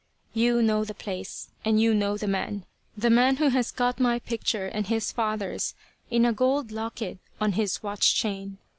[0.33, 2.65] You know the place, and you know the man;
[2.97, 5.75] the man who has got my picture and his father's
[6.09, 8.57] in a gold locket on his watch chain.